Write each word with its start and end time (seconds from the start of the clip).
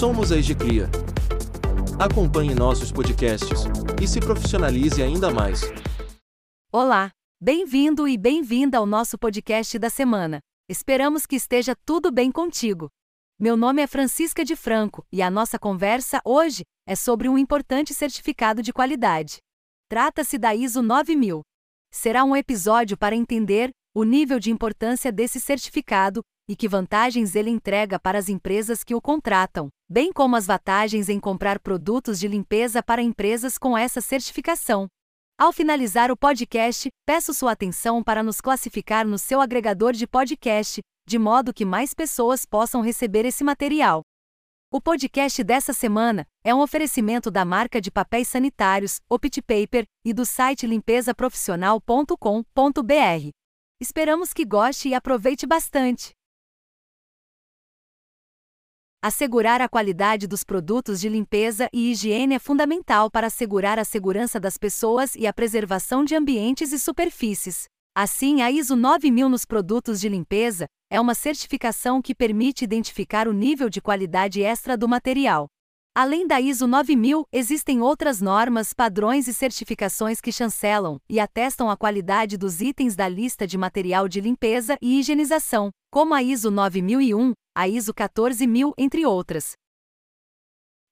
Somos 0.00 0.32
a 0.32 0.38
EGCRIA. 0.38 0.88
Acompanhe 1.98 2.54
nossos 2.54 2.90
podcasts 2.90 3.64
e 4.02 4.08
se 4.08 4.18
profissionalize 4.18 5.02
ainda 5.02 5.30
mais. 5.30 5.60
Olá, 6.72 7.10
bem-vindo 7.38 8.08
e 8.08 8.16
bem-vinda 8.16 8.78
ao 8.78 8.86
nosso 8.86 9.18
podcast 9.18 9.78
da 9.78 9.90
semana. 9.90 10.40
Esperamos 10.70 11.26
que 11.26 11.36
esteja 11.36 11.76
tudo 11.84 12.10
bem 12.10 12.32
contigo. 12.32 12.88
Meu 13.38 13.58
nome 13.58 13.82
é 13.82 13.86
Francisca 13.86 14.42
de 14.42 14.56
Franco 14.56 15.04
e 15.12 15.20
a 15.20 15.30
nossa 15.30 15.58
conversa 15.58 16.22
hoje 16.24 16.62
é 16.88 16.96
sobre 16.96 17.28
um 17.28 17.36
importante 17.36 17.92
certificado 17.92 18.62
de 18.62 18.72
qualidade. 18.72 19.36
Trata-se 19.86 20.38
da 20.38 20.54
ISO 20.54 20.80
9000. 20.80 21.42
Será 21.92 22.24
um 22.24 22.34
episódio 22.34 22.96
para 22.96 23.14
entender 23.14 23.68
o 23.94 24.04
nível 24.04 24.40
de 24.40 24.50
importância 24.50 25.12
desse 25.12 25.38
certificado 25.38 26.22
e 26.50 26.56
que 26.56 26.66
vantagens 26.66 27.36
ele 27.36 27.48
entrega 27.48 27.96
para 27.96 28.18
as 28.18 28.28
empresas 28.28 28.82
que 28.82 28.92
o 28.92 29.00
contratam, 29.00 29.68
bem 29.88 30.12
como 30.12 30.34
as 30.34 30.48
vantagens 30.48 31.08
em 31.08 31.20
comprar 31.20 31.60
produtos 31.60 32.18
de 32.18 32.26
limpeza 32.26 32.82
para 32.82 33.00
empresas 33.00 33.56
com 33.56 33.78
essa 33.78 34.00
certificação. 34.00 34.88
Ao 35.38 35.52
finalizar 35.52 36.10
o 36.10 36.16
podcast, 36.16 36.88
peço 37.06 37.32
sua 37.32 37.52
atenção 37.52 38.02
para 38.02 38.20
nos 38.20 38.40
classificar 38.40 39.06
no 39.06 39.16
seu 39.16 39.40
agregador 39.40 39.92
de 39.92 40.08
podcast, 40.08 40.80
de 41.06 41.18
modo 41.20 41.54
que 41.54 41.64
mais 41.64 41.94
pessoas 41.94 42.44
possam 42.44 42.80
receber 42.80 43.24
esse 43.24 43.44
material. 43.44 44.02
O 44.72 44.80
podcast 44.80 45.44
dessa 45.44 45.72
semana 45.72 46.26
é 46.42 46.52
um 46.52 46.60
oferecimento 46.60 47.30
da 47.30 47.44
marca 47.44 47.80
de 47.80 47.92
papéis 47.92 48.26
sanitários, 48.26 48.98
Opti 49.08 49.40
Paper, 49.40 49.84
e 50.04 50.12
do 50.12 50.26
site 50.26 50.66
limpezaprofissional.com.br. 50.66 53.30
Esperamos 53.80 54.32
que 54.32 54.44
goste 54.44 54.88
e 54.88 54.94
aproveite 54.94 55.46
bastante. 55.46 56.10
Assegurar 59.02 59.62
a 59.62 59.68
qualidade 59.68 60.26
dos 60.26 60.44
produtos 60.44 61.00
de 61.00 61.08
limpeza 61.08 61.70
e 61.72 61.90
higiene 61.90 62.34
é 62.34 62.38
fundamental 62.38 63.10
para 63.10 63.28
assegurar 63.28 63.78
a 63.78 63.84
segurança 63.84 64.38
das 64.38 64.58
pessoas 64.58 65.14
e 65.14 65.26
a 65.26 65.32
preservação 65.32 66.04
de 66.04 66.14
ambientes 66.14 66.70
e 66.70 66.78
superfícies. 66.78 67.64
Assim, 67.96 68.42
a 68.42 68.50
ISO 68.50 68.76
9000 68.76 69.26
nos 69.30 69.46
produtos 69.46 70.00
de 70.00 70.08
limpeza 70.10 70.66
é 70.92 71.00
uma 71.00 71.14
certificação 71.14 72.02
que 72.02 72.14
permite 72.14 72.62
identificar 72.62 73.26
o 73.26 73.32
nível 73.32 73.70
de 73.70 73.80
qualidade 73.80 74.42
extra 74.42 74.76
do 74.76 74.86
material. 74.86 75.46
Além 75.96 76.26
da 76.26 76.38
ISO 76.38 76.66
9000, 76.66 77.24
existem 77.32 77.80
outras 77.80 78.20
normas, 78.20 78.74
padrões 78.74 79.26
e 79.26 79.32
certificações 79.32 80.20
que 80.20 80.30
chancelam 80.30 81.00
e 81.08 81.18
atestam 81.18 81.70
a 81.70 81.76
qualidade 81.76 82.36
dos 82.36 82.60
itens 82.60 82.94
da 82.94 83.08
lista 83.08 83.46
de 83.46 83.56
material 83.56 84.06
de 84.06 84.20
limpeza 84.20 84.76
e 84.82 85.00
higienização, 85.00 85.70
como 85.90 86.12
a 86.12 86.22
ISO 86.22 86.50
9001, 86.50 87.32
a 87.54 87.68
ISO 87.68 87.92
14000, 87.92 88.72
entre 88.78 89.04
outras. 89.04 89.52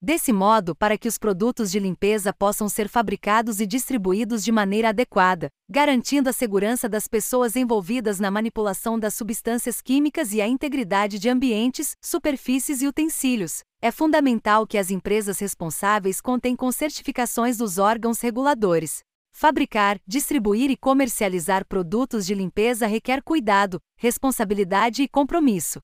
Desse 0.00 0.32
modo, 0.32 0.76
para 0.76 0.96
que 0.96 1.08
os 1.08 1.18
produtos 1.18 1.72
de 1.72 1.80
limpeza 1.80 2.32
possam 2.32 2.68
ser 2.68 2.88
fabricados 2.88 3.58
e 3.58 3.66
distribuídos 3.66 4.44
de 4.44 4.52
maneira 4.52 4.90
adequada, 4.90 5.48
garantindo 5.68 6.30
a 6.30 6.32
segurança 6.32 6.88
das 6.88 7.08
pessoas 7.08 7.56
envolvidas 7.56 8.20
na 8.20 8.30
manipulação 8.30 8.96
das 8.96 9.14
substâncias 9.14 9.80
químicas 9.80 10.32
e 10.32 10.40
a 10.40 10.46
integridade 10.46 11.18
de 11.18 11.28
ambientes, 11.28 11.96
superfícies 12.00 12.80
e 12.80 12.86
utensílios, 12.86 13.62
é 13.82 13.90
fundamental 13.90 14.68
que 14.68 14.78
as 14.78 14.92
empresas 14.92 15.40
responsáveis 15.40 16.20
contem 16.20 16.54
com 16.54 16.70
certificações 16.70 17.56
dos 17.56 17.76
órgãos 17.76 18.20
reguladores. 18.20 19.00
Fabricar, 19.32 19.98
distribuir 20.06 20.70
e 20.70 20.76
comercializar 20.76 21.66
produtos 21.66 22.24
de 22.24 22.34
limpeza 22.34 22.86
requer 22.86 23.20
cuidado, 23.20 23.80
responsabilidade 23.96 25.02
e 25.02 25.08
compromisso. 25.08 25.80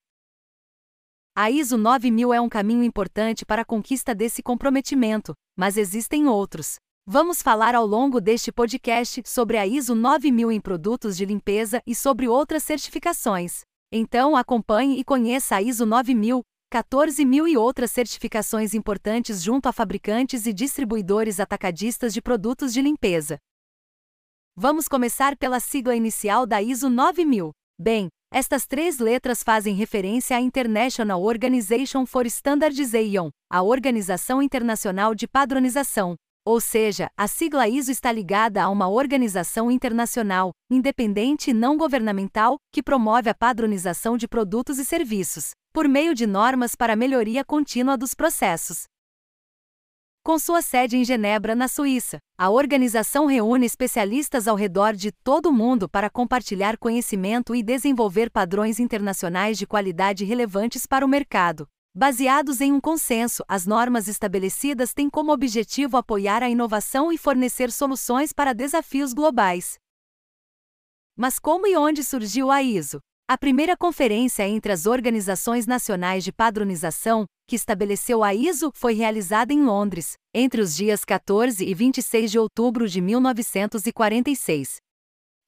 A 1.36 1.50
ISO 1.50 1.76
9000 1.76 2.32
é 2.32 2.40
um 2.40 2.48
caminho 2.48 2.84
importante 2.84 3.44
para 3.44 3.62
a 3.62 3.64
conquista 3.64 4.14
desse 4.14 4.40
comprometimento, 4.40 5.34
mas 5.56 5.76
existem 5.76 6.28
outros. 6.28 6.76
Vamos 7.04 7.42
falar 7.42 7.74
ao 7.74 7.84
longo 7.84 8.20
deste 8.20 8.52
podcast 8.52 9.20
sobre 9.26 9.56
a 9.56 9.66
ISO 9.66 9.96
9000 9.96 10.52
em 10.52 10.60
produtos 10.60 11.16
de 11.16 11.24
limpeza 11.24 11.82
e 11.84 11.92
sobre 11.92 12.28
outras 12.28 12.62
certificações. 12.62 13.62
Então 13.90 14.36
acompanhe 14.36 15.00
e 15.00 15.02
conheça 15.02 15.56
a 15.56 15.62
ISO 15.62 15.84
9000, 15.84 16.40
14000 16.70 17.48
e 17.48 17.56
outras 17.56 17.90
certificações 17.90 18.72
importantes 18.72 19.42
junto 19.42 19.68
a 19.68 19.72
fabricantes 19.72 20.46
e 20.46 20.52
distribuidores 20.52 21.40
atacadistas 21.40 22.14
de 22.14 22.22
produtos 22.22 22.72
de 22.72 22.80
limpeza. 22.80 23.38
Vamos 24.54 24.86
começar 24.86 25.36
pela 25.36 25.58
sigla 25.58 25.96
inicial 25.96 26.46
da 26.46 26.62
ISO 26.62 26.88
9000. 26.88 27.50
Bem, 27.76 28.08
estas 28.34 28.66
três 28.66 28.98
letras 28.98 29.44
fazem 29.44 29.76
referência 29.76 30.36
à 30.36 30.40
International 30.40 31.22
Organization 31.22 32.04
for 32.04 32.26
Standardization, 32.26 33.30
a 33.48 33.62
Organização 33.62 34.42
Internacional 34.42 35.14
de 35.14 35.28
Padronização. 35.28 36.16
Ou 36.44 36.60
seja, 36.60 37.08
a 37.16 37.28
sigla 37.28 37.68
ISO 37.68 37.92
está 37.92 38.10
ligada 38.10 38.60
a 38.60 38.68
uma 38.68 38.88
organização 38.88 39.70
internacional, 39.70 40.50
independente 40.68 41.52
e 41.52 41.54
não 41.54 41.76
governamental, 41.76 42.56
que 42.72 42.82
promove 42.82 43.30
a 43.30 43.34
padronização 43.34 44.16
de 44.16 44.26
produtos 44.26 44.80
e 44.80 44.84
serviços, 44.84 45.52
por 45.72 45.86
meio 45.86 46.12
de 46.12 46.26
normas 46.26 46.74
para 46.74 46.96
melhoria 46.96 47.44
contínua 47.44 47.96
dos 47.96 48.14
processos. 48.14 48.86
Com 50.24 50.38
sua 50.38 50.62
sede 50.62 50.96
em 50.96 51.04
Genebra, 51.04 51.54
na 51.54 51.68
Suíça, 51.68 52.18
a 52.38 52.48
organização 52.48 53.26
reúne 53.26 53.66
especialistas 53.66 54.48
ao 54.48 54.56
redor 54.56 54.94
de 54.94 55.12
todo 55.12 55.50
o 55.50 55.52
mundo 55.52 55.86
para 55.86 56.08
compartilhar 56.08 56.78
conhecimento 56.78 57.54
e 57.54 57.62
desenvolver 57.62 58.30
padrões 58.30 58.80
internacionais 58.80 59.58
de 59.58 59.66
qualidade 59.66 60.24
relevantes 60.24 60.86
para 60.86 61.04
o 61.04 61.08
mercado. 61.08 61.68
Baseados 61.94 62.62
em 62.62 62.72
um 62.72 62.80
consenso, 62.80 63.44
as 63.46 63.66
normas 63.66 64.08
estabelecidas 64.08 64.94
têm 64.94 65.10
como 65.10 65.30
objetivo 65.30 65.98
apoiar 65.98 66.42
a 66.42 66.48
inovação 66.48 67.12
e 67.12 67.18
fornecer 67.18 67.70
soluções 67.70 68.32
para 68.32 68.54
desafios 68.54 69.12
globais. 69.12 69.74
Mas 71.14 71.38
como 71.38 71.66
e 71.66 71.76
onde 71.76 72.02
surgiu 72.02 72.50
a 72.50 72.62
ISO? 72.62 72.98
A 73.26 73.38
primeira 73.38 73.74
conferência 73.74 74.46
entre 74.46 74.70
as 74.70 74.84
organizações 74.84 75.66
nacionais 75.66 76.22
de 76.22 76.30
padronização, 76.30 77.24
que 77.48 77.56
estabeleceu 77.56 78.22
a 78.22 78.34
ISO, 78.34 78.70
foi 78.74 78.92
realizada 78.92 79.50
em 79.50 79.62
Londres, 79.62 80.12
entre 80.34 80.60
os 80.60 80.76
dias 80.76 81.06
14 81.06 81.64
e 81.64 81.72
26 81.72 82.30
de 82.30 82.38
outubro 82.38 82.86
de 82.86 83.00
1946. 83.00 84.76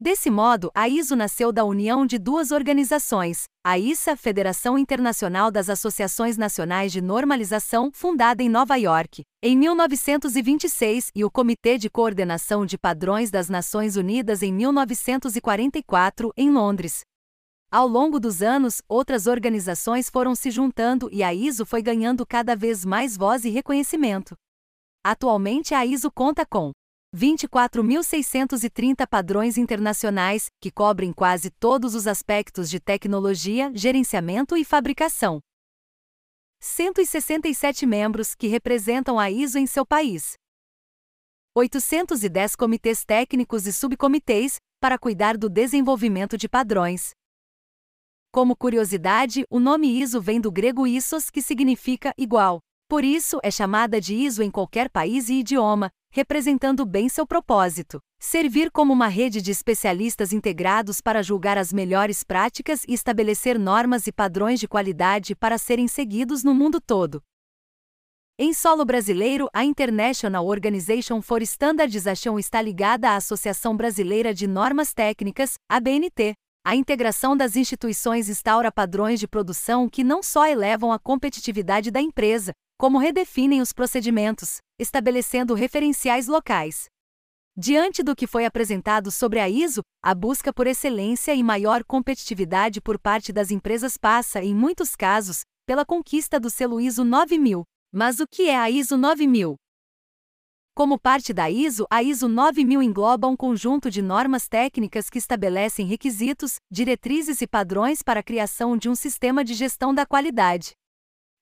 Desse 0.00 0.30
modo, 0.30 0.70
a 0.74 0.88
ISO 0.88 1.14
nasceu 1.14 1.52
da 1.52 1.66
união 1.66 2.06
de 2.06 2.18
duas 2.18 2.50
organizações, 2.50 3.44
a 3.62 3.78
ISA, 3.78 4.16
Federação 4.16 4.78
Internacional 4.78 5.50
das 5.50 5.68
Associações 5.68 6.38
Nacionais 6.38 6.90
de 6.92 7.02
Normalização, 7.02 7.90
fundada 7.92 8.42
em 8.42 8.48
Nova 8.48 8.76
York, 8.76 9.22
em 9.42 9.54
1926, 9.54 11.10
e 11.14 11.22
o 11.22 11.30
Comitê 11.30 11.76
de 11.76 11.90
Coordenação 11.90 12.64
de 12.64 12.78
Padrões 12.78 13.30
das 13.30 13.50
Nações 13.50 13.96
Unidas 13.96 14.42
em 14.42 14.50
1944, 14.50 16.32
em 16.38 16.50
Londres, 16.50 17.02
ao 17.76 17.86
longo 17.86 18.18
dos 18.18 18.40
anos, 18.40 18.80
outras 18.88 19.26
organizações 19.26 20.08
foram 20.08 20.34
se 20.34 20.50
juntando 20.50 21.10
e 21.12 21.22
a 21.22 21.34
ISO 21.34 21.66
foi 21.66 21.82
ganhando 21.82 22.24
cada 22.24 22.56
vez 22.56 22.86
mais 22.86 23.18
voz 23.18 23.44
e 23.44 23.50
reconhecimento. 23.50 24.34
Atualmente 25.04 25.74
a 25.74 25.84
ISO 25.84 26.10
conta 26.10 26.46
com 26.46 26.72
24.630 27.14 29.06
padrões 29.06 29.58
internacionais, 29.58 30.46
que 30.58 30.70
cobrem 30.70 31.12
quase 31.12 31.50
todos 31.50 31.94
os 31.94 32.06
aspectos 32.06 32.70
de 32.70 32.80
tecnologia, 32.80 33.70
gerenciamento 33.74 34.56
e 34.56 34.64
fabricação. 34.64 35.38
167 36.62 37.84
membros 37.84 38.34
que 38.34 38.46
representam 38.46 39.18
a 39.18 39.30
ISO 39.30 39.58
em 39.58 39.66
seu 39.66 39.84
país. 39.84 40.32
810 41.54 42.56
comitês 42.56 43.04
técnicos 43.04 43.66
e 43.66 43.72
subcomitês, 43.74 44.56
para 44.80 44.98
cuidar 44.98 45.36
do 45.36 45.50
desenvolvimento 45.50 46.38
de 46.38 46.48
padrões. 46.48 47.10
Como 48.32 48.56
curiosidade, 48.56 49.44
o 49.50 49.58
nome 49.58 50.00
ISO 50.00 50.20
vem 50.20 50.40
do 50.40 50.52
grego 50.52 50.86
issos, 50.86 51.30
que 51.30 51.40
significa 51.40 52.12
igual. 52.18 52.60
Por 52.88 53.02
isso, 53.02 53.40
é 53.42 53.50
chamada 53.50 54.00
de 54.00 54.14
ISO 54.14 54.42
em 54.42 54.50
qualquer 54.50 54.88
país 54.88 55.28
e 55.28 55.40
idioma, 55.40 55.90
representando 56.12 56.86
bem 56.86 57.08
seu 57.08 57.26
propósito: 57.26 58.00
servir 58.20 58.70
como 58.70 58.92
uma 58.92 59.08
rede 59.08 59.42
de 59.42 59.50
especialistas 59.50 60.32
integrados 60.32 61.00
para 61.00 61.22
julgar 61.22 61.58
as 61.58 61.72
melhores 61.72 62.22
práticas 62.22 62.84
e 62.86 62.94
estabelecer 62.94 63.58
normas 63.58 64.06
e 64.06 64.12
padrões 64.12 64.60
de 64.60 64.68
qualidade 64.68 65.34
para 65.34 65.58
serem 65.58 65.88
seguidos 65.88 66.44
no 66.44 66.54
mundo 66.54 66.80
todo. 66.80 67.22
Em 68.38 68.52
solo 68.52 68.84
brasileiro, 68.84 69.48
a 69.52 69.64
International 69.64 70.46
Organization 70.46 71.22
for 71.22 71.40
Standardization 71.40 72.38
está 72.38 72.60
ligada 72.60 73.10
à 73.10 73.16
Associação 73.16 73.74
Brasileira 73.74 74.34
de 74.34 74.46
Normas 74.46 74.92
Técnicas, 74.92 75.54
ABNT, 75.68 76.34
a 76.66 76.74
integração 76.74 77.36
das 77.36 77.54
instituições 77.54 78.28
instaura 78.28 78.72
padrões 78.72 79.20
de 79.20 79.28
produção 79.28 79.88
que 79.88 80.02
não 80.02 80.20
só 80.20 80.48
elevam 80.48 80.90
a 80.90 80.98
competitividade 80.98 81.92
da 81.92 82.00
empresa, 82.00 82.50
como 82.76 82.98
redefinem 82.98 83.60
os 83.60 83.72
procedimentos, 83.72 84.56
estabelecendo 84.76 85.54
referenciais 85.54 86.26
locais. 86.26 86.86
Diante 87.56 88.02
do 88.02 88.16
que 88.16 88.26
foi 88.26 88.44
apresentado 88.44 89.12
sobre 89.12 89.38
a 89.38 89.48
ISO, 89.48 89.80
a 90.02 90.12
busca 90.12 90.52
por 90.52 90.66
excelência 90.66 91.32
e 91.36 91.40
maior 91.40 91.84
competitividade 91.84 92.80
por 92.80 92.98
parte 92.98 93.32
das 93.32 93.52
empresas 93.52 93.96
passa, 93.96 94.42
em 94.42 94.52
muitos 94.52 94.96
casos, 94.96 95.42
pela 95.66 95.86
conquista 95.86 96.40
do 96.40 96.50
selo 96.50 96.80
ISO 96.80 97.04
9000. 97.04 97.62
Mas 97.92 98.18
o 98.18 98.26
que 98.26 98.48
é 98.48 98.56
a 98.56 98.68
ISO 98.68 98.96
9000? 98.96 99.54
Como 100.76 100.98
parte 100.98 101.32
da 101.32 101.48
ISO, 101.48 101.86
a 101.90 102.02
ISO 102.02 102.28
9000 102.28 102.82
engloba 102.82 103.26
um 103.26 103.34
conjunto 103.34 103.90
de 103.90 104.02
normas 104.02 104.46
técnicas 104.46 105.08
que 105.08 105.16
estabelecem 105.16 105.86
requisitos, 105.86 106.56
diretrizes 106.70 107.40
e 107.40 107.46
padrões 107.46 108.02
para 108.02 108.20
a 108.20 108.22
criação 108.22 108.76
de 108.76 108.86
um 108.86 108.94
sistema 108.94 109.42
de 109.42 109.54
gestão 109.54 109.94
da 109.94 110.04
qualidade. 110.04 110.72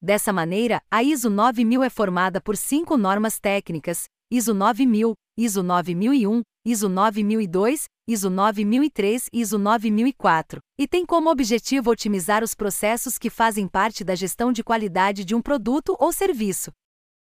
Dessa 0.00 0.32
maneira, 0.32 0.80
a 0.88 1.02
ISO 1.02 1.28
9000 1.30 1.82
é 1.82 1.90
formada 1.90 2.40
por 2.40 2.56
cinco 2.56 2.96
normas 2.96 3.40
técnicas: 3.40 4.04
ISO 4.30 4.54
9000, 4.54 5.14
ISO 5.36 5.64
9001, 5.64 6.42
ISO 6.64 6.88
9002, 6.88 7.86
ISO 8.06 8.30
9003 8.30 9.28
e 9.32 9.40
ISO 9.40 9.58
9004, 9.58 10.60
e 10.78 10.86
tem 10.86 11.04
como 11.04 11.28
objetivo 11.28 11.90
otimizar 11.90 12.44
os 12.44 12.54
processos 12.54 13.18
que 13.18 13.28
fazem 13.28 13.66
parte 13.66 14.04
da 14.04 14.14
gestão 14.14 14.52
de 14.52 14.62
qualidade 14.62 15.24
de 15.24 15.34
um 15.34 15.42
produto 15.42 15.96
ou 15.98 16.12
serviço. 16.12 16.70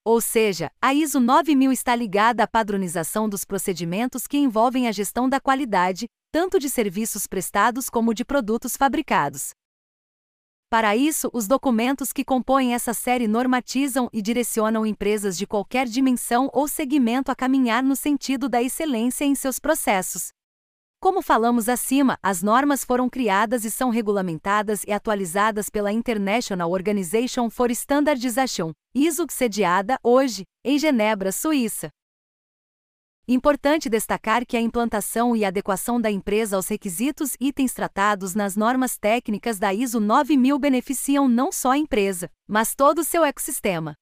Ou 0.09 0.23
seja, 0.23 0.71
a 0.81 0.95
ISO 0.95 1.21
9000 1.21 1.71
está 1.71 1.95
ligada 1.95 2.43
à 2.43 2.47
padronização 2.47 3.29
dos 3.29 3.45
procedimentos 3.45 4.27
que 4.27 4.39
envolvem 4.39 4.89
a 4.89 4.91
gestão 4.91 5.29
da 5.29 5.39
qualidade, 5.39 6.07
tanto 6.33 6.59
de 6.59 6.71
serviços 6.71 7.27
prestados 7.27 7.91
como 7.91 8.15
de 8.15 8.25
produtos 8.25 8.75
fabricados. 8.75 9.51
Para 10.71 10.97
isso, 10.97 11.29
os 11.31 11.47
documentos 11.47 12.11
que 12.11 12.25
compõem 12.25 12.73
essa 12.73 12.95
série 12.95 13.29
normatizam 13.29 14.09
e 14.11 14.23
direcionam 14.23 14.87
empresas 14.87 15.37
de 15.37 15.47
qualquer 15.47 15.87
dimensão 15.87 16.49
ou 16.55 16.67
segmento 16.67 17.31
a 17.31 17.37
caminhar 17.37 17.83
no 17.83 17.95
sentido 17.95 18.49
da 18.49 18.63
excelência 18.63 19.27
em 19.27 19.35
seus 19.35 19.59
processos. 19.59 20.31
Como 21.01 21.23
falamos 21.23 21.69
acima, 21.69 22.19
as 22.21 22.43
normas 22.43 22.83
foram 22.85 23.09
criadas 23.09 23.65
e 23.65 23.71
são 23.71 23.89
regulamentadas 23.89 24.83
e 24.83 24.93
atualizadas 24.93 25.71
pela 25.71 25.93
International 25.93 26.69
Organization 26.73 27.49
for 27.49 27.71
Standardization, 27.71 28.73
ISO, 28.93 29.25
sediada, 29.31 29.97
hoje, 30.03 30.45
em 30.65 30.77
Genebra, 30.77 31.31
Suíça. 31.31 31.89
Importante 33.29 33.89
destacar 33.89 34.45
que 34.45 34.57
a 34.57 34.61
implantação 34.61 35.37
e 35.37 35.45
adequação 35.45 36.01
da 36.01 36.11
empresa 36.11 36.57
aos 36.57 36.67
requisitos 36.67 37.37
itens 37.39 37.73
tratados 37.73 38.35
nas 38.35 38.57
normas 38.57 38.99
técnicas 38.99 39.57
da 39.57 39.73
ISO 39.73 40.01
9000 40.01 40.59
beneficiam 40.59 41.29
não 41.29 41.53
só 41.53 41.73
a 41.73 41.79
empresa, 41.79 42.29
mas 42.49 42.75
todo 42.75 43.03
o 43.03 43.05
seu 43.05 43.25
ecossistema. 43.25 43.95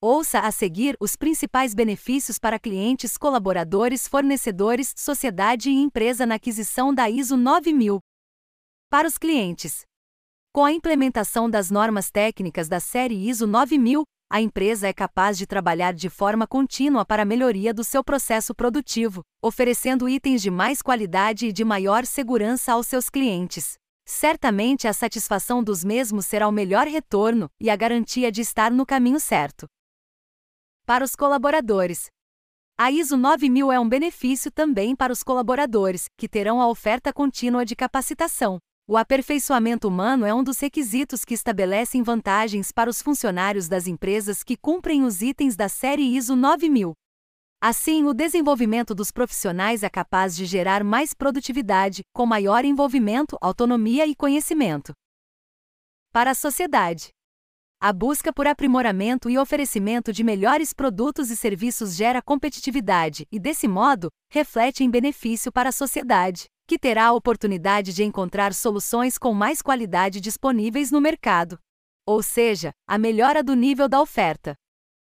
Ouça 0.00 0.40
a 0.40 0.52
seguir 0.52 0.94
os 1.00 1.16
principais 1.16 1.72
benefícios 1.72 2.38
para 2.38 2.58
clientes, 2.58 3.16
colaboradores, 3.16 4.06
fornecedores, 4.06 4.92
sociedade 4.94 5.70
e 5.70 5.74
empresa 5.74 6.26
na 6.26 6.34
aquisição 6.34 6.94
da 6.94 7.08
ISO 7.08 7.34
9000. 7.34 7.98
Para 8.90 9.08
os 9.08 9.16
clientes. 9.16 9.86
Com 10.52 10.66
a 10.66 10.72
implementação 10.72 11.48
das 11.48 11.70
normas 11.70 12.10
técnicas 12.10 12.68
da 12.68 12.78
série 12.78 13.26
ISO 13.26 13.46
9000, 13.46 14.04
a 14.30 14.40
empresa 14.40 14.86
é 14.86 14.92
capaz 14.92 15.38
de 15.38 15.46
trabalhar 15.46 15.94
de 15.94 16.10
forma 16.10 16.46
contínua 16.46 17.04
para 17.04 17.22
a 17.22 17.26
melhoria 17.26 17.72
do 17.72 17.82
seu 17.82 18.04
processo 18.04 18.54
produtivo, 18.54 19.22
oferecendo 19.42 20.08
itens 20.08 20.42
de 20.42 20.50
mais 20.50 20.82
qualidade 20.82 21.46
e 21.46 21.52
de 21.52 21.64
maior 21.64 22.04
segurança 22.04 22.74
aos 22.74 22.86
seus 22.86 23.08
clientes. 23.08 23.74
Certamente 24.04 24.86
a 24.86 24.92
satisfação 24.92 25.64
dos 25.64 25.82
mesmos 25.82 26.26
será 26.26 26.46
o 26.46 26.52
melhor 26.52 26.86
retorno 26.86 27.48
e 27.58 27.70
a 27.70 27.76
garantia 27.76 28.30
de 28.30 28.42
estar 28.42 28.70
no 28.70 28.84
caminho 28.84 29.18
certo. 29.18 29.66
Para 30.86 31.04
os 31.04 31.16
colaboradores, 31.16 32.06
a 32.78 32.92
ISO 32.92 33.16
9000 33.16 33.72
é 33.72 33.80
um 33.80 33.88
benefício 33.88 34.52
também 34.52 34.94
para 34.94 35.12
os 35.12 35.20
colaboradores, 35.20 36.06
que 36.16 36.28
terão 36.28 36.60
a 36.62 36.68
oferta 36.68 37.12
contínua 37.12 37.64
de 37.64 37.74
capacitação, 37.74 38.60
o 38.88 38.96
aperfeiçoamento 38.96 39.88
humano 39.88 40.24
é 40.24 40.32
um 40.32 40.44
dos 40.44 40.60
requisitos 40.60 41.24
que 41.24 41.34
estabelecem 41.34 42.04
vantagens 42.04 42.70
para 42.70 42.88
os 42.88 43.02
funcionários 43.02 43.66
das 43.66 43.88
empresas 43.88 44.44
que 44.44 44.56
cumprem 44.56 45.02
os 45.02 45.22
itens 45.22 45.56
da 45.56 45.68
série 45.68 46.02
ISO 46.16 46.36
9000. 46.36 46.92
Assim, 47.60 48.04
o 48.04 48.14
desenvolvimento 48.14 48.94
dos 48.94 49.10
profissionais 49.10 49.82
é 49.82 49.90
capaz 49.90 50.36
de 50.36 50.46
gerar 50.46 50.84
mais 50.84 51.12
produtividade, 51.12 52.04
com 52.14 52.24
maior 52.24 52.64
envolvimento, 52.64 53.36
autonomia 53.40 54.06
e 54.06 54.14
conhecimento. 54.14 54.92
Para 56.12 56.30
a 56.30 56.34
sociedade. 56.34 57.15
A 57.78 57.92
busca 57.92 58.32
por 58.32 58.46
aprimoramento 58.46 59.28
e 59.28 59.36
oferecimento 59.36 60.12
de 60.12 60.24
melhores 60.24 60.72
produtos 60.72 61.30
e 61.30 61.36
serviços 61.36 61.94
gera 61.94 62.22
competitividade 62.22 63.26
e, 63.30 63.38
desse 63.38 63.68
modo, 63.68 64.08
reflete 64.30 64.82
em 64.82 64.90
benefício 64.90 65.52
para 65.52 65.68
a 65.68 65.72
sociedade 65.72 66.46
que 66.66 66.78
terá 66.78 67.06
a 67.06 67.12
oportunidade 67.12 67.92
de 67.92 68.02
encontrar 68.02 68.52
soluções 68.52 69.16
com 69.16 69.32
mais 69.32 69.62
qualidade 69.62 70.20
disponíveis 70.20 70.90
no 70.90 71.00
mercado. 71.00 71.58
Ou 72.04 72.22
seja, 72.22 72.72
a 72.88 72.98
melhora 72.98 73.42
do 73.42 73.54
nível 73.54 73.88
da 73.88 74.00
oferta. 74.00 74.56